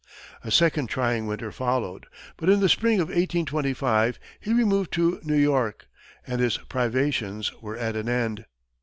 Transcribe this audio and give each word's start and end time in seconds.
A 0.43 0.49
second 0.49 0.87
trying 0.87 1.27
winter 1.27 1.51
followed, 1.51 2.07
but 2.35 2.49
in 2.49 2.59
the 2.59 2.67
spring 2.67 2.95
of 2.99 3.09
1825 3.09 4.17
he 4.39 4.51
removed 4.51 4.91
to 4.93 5.19
New 5.21 5.37
York, 5.37 5.85
and 6.25 6.41
his 6.41 6.57
privations 6.57 7.53
were 7.61 7.77
at 7.77 7.95
an 7.95 8.09
end. 8.09 8.45